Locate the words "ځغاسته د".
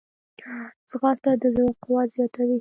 0.89-1.43